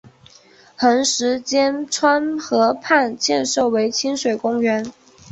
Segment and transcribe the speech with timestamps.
[0.77, 4.91] 横十间川河畔建设为亲水公园。